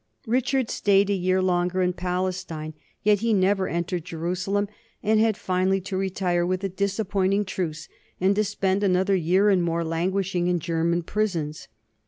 Richard 0.25 0.71
stayed 0.71 1.11
a 1.11 1.13
year 1.13 1.43
longer 1.43 1.83
in 1.83 1.93
Palestine, 1.93 2.73
yet 3.03 3.19
he 3.19 3.35
never 3.35 3.67
entered 3.67 4.03
Jerusalem 4.03 4.67
and 5.03 5.19
had 5.19 5.37
finally 5.37 5.79
to 5.81 5.95
retire 5.95 6.43
with 6.43 6.63
a 6.63 6.69
disap 6.71 7.09
pointing 7.09 7.45
truce 7.45 7.87
and 8.19 8.35
to 8.35 8.43
spend 8.43 8.83
another 8.83 9.13
year, 9.15 9.51
and 9.51 9.61
more, 9.63 9.83
languishing 9.83 10.47
in 10.47 10.57
German 10.59 11.03
prisons. 11.03 11.67